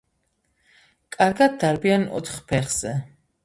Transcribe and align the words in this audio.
კარგად 1.17 1.61
დარბიან 1.67 2.09
ოთხ 2.23 2.43
ფეხზე. 2.53 2.99